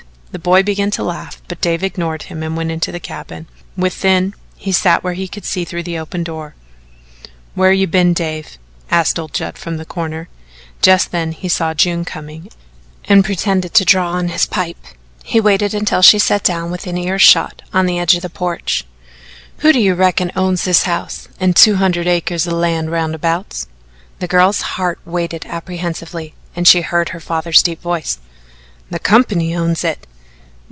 The 0.31 0.39
boy 0.39 0.63
began 0.63 0.91
to 0.91 1.03
laugh, 1.03 1.41
but 1.49 1.59
Dave 1.59 1.83
ignored 1.83 2.23
him 2.23 2.41
and 2.41 2.55
went 2.55 2.67
on 2.67 2.75
into 2.75 2.93
the 2.93 3.01
cabin. 3.01 3.47
Within, 3.75 4.33
he 4.55 4.71
sat 4.71 5.03
where 5.03 5.11
he 5.11 5.27
could 5.27 5.43
see 5.43 5.65
through 5.65 5.83
the 5.83 5.99
open 5.99 6.23
door. 6.23 6.55
"Whar 7.53 7.73
you 7.73 7.85
been, 7.85 8.13
Dave?" 8.13 8.57
asked 8.89 9.19
old 9.19 9.33
Judd 9.33 9.57
from 9.57 9.75
the 9.75 9.83
corner. 9.83 10.29
Just 10.81 11.11
then 11.11 11.33
he 11.33 11.49
saw 11.49 11.73
June 11.73 12.05
coming 12.05 12.49
and, 13.03 13.25
pretending 13.25 13.71
to 13.71 13.83
draw 13.83 14.11
on 14.11 14.29
his 14.29 14.45
pipe, 14.45 14.77
he 15.25 15.41
waited 15.41 15.73
until 15.73 16.01
she 16.01 16.15
had 16.15 16.23
sat 16.23 16.43
down 16.45 16.71
within 16.71 16.97
ear 16.97 17.19
shot 17.19 17.61
on 17.73 17.85
the 17.85 17.99
edge 17.99 18.15
of 18.15 18.21
the 18.21 18.29
porch. 18.29 18.85
"Who 19.57 19.73
do 19.73 19.81
you 19.81 19.95
reckon 19.95 20.31
owns 20.33 20.63
this 20.63 20.83
house 20.83 21.27
and 21.41 21.57
two 21.57 21.75
hundred 21.75 22.07
acres 22.07 22.47
o' 22.47 22.51
land 22.55 22.89
roundabouts?" 22.89 23.67
The 24.19 24.29
girl's 24.29 24.61
heart 24.79 24.99
waited 25.03 25.45
apprehensively 25.47 26.35
and 26.55 26.69
she 26.69 26.79
heard 26.83 27.09
her 27.09 27.19
father's 27.19 27.61
deep 27.61 27.81
voice. 27.81 28.19
"The 28.89 28.97
company 28.99 29.53
owns 29.53 29.83
it." 29.83 30.07